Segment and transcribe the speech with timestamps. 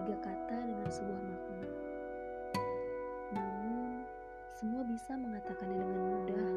[0.00, 1.68] tiga kata dengan sebuah makna.
[3.36, 4.00] Namun,
[4.56, 6.48] semua bisa mengatakannya dengan mudah.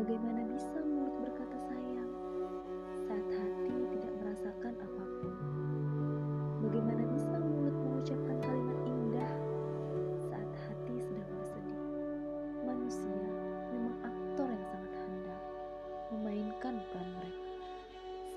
[0.00, 2.12] Bagaimana bisa mulut berkata sayang
[3.04, 5.34] saat hati tidak merasakan apa pun?
[6.64, 9.32] Bagaimana bisa mulut mengucapkan kalimat indah
[10.32, 11.80] saat hati sedang bersedih?
[12.64, 13.28] Manusia
[13.76, 15.42] memang aktor yang sangat handal
[16.16, 17.50] memainkan peran mereka.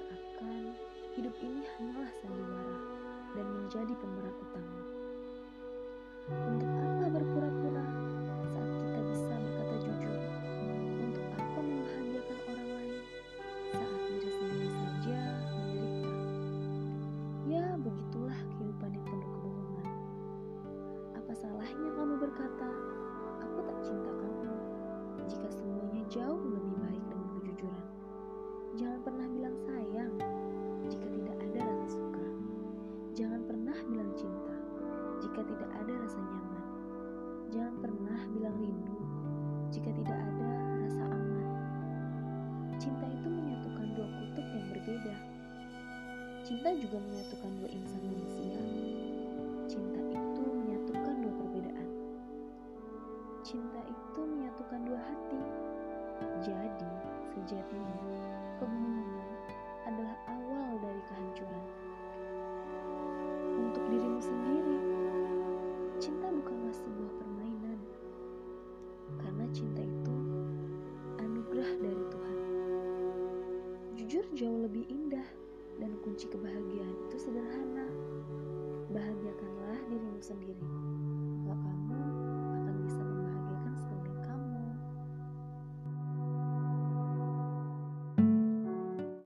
[0.04, 0.76] Seakan
[1.16, 2.75] hidup ini hanyalah sandiwara
[3.36, 4.82] dan menjadi pemberat utama.
[6.26, 7.88] Untuk apa berpura-pura
[8.50, 10.20] saat kita bisa berkata jujur?
[11.04, 12.96] Untuk apa membahagiakan orang lain
[13.70, 15.20] saat diri sendiri saja
[15.52, 16.12] menderita?
[17.46, 19.88] Ya, begitulah kehidupan yang penuh kebohongan.
[21.20, 22.70] Apa salahnya kamu berkata,
[35.36, 36.64] jika tidak ada rasa nyaman.
[37.52, 39.00] Jangan pernah bilang rindu
[39.68, 40.48] jika tidak ada
[40.80, 41.48] rasa aman.
[42.80, 45.16] Cinta itu menyatukan dua kutub yang berbeda.
[46.40, 48.60] Cinta juga menyatukan dua insan manusia.
[49.68, 51.90] Cinta itu menyatukan dua perbedaan.
[53.44, 55.42] Cinta itu menyatukan dua hati.
[56.48, 56.88] Jadi,
[57.36, 57.85] sejatinya
[74.36, 75.24] jauh lebih indah
[75.80, 77.88] dan kunci kebahagiaan itu sederhana.